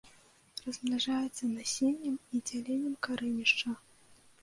Размнажаецца 0.65 1.51
насеннем 1.51 2.17
і 2.35 2.43
дзяленнем 2.51 2.99
карэнішча. 3.09 3.81